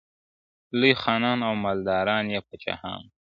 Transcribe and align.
لوى 0.79 0.91
خانان 1.03 1.39
او 1.47 1.53
مالداران 1.63 2.25
يې 2.33 2.39
پاچاهان 2.47 3.01
وه- 3.07 3.11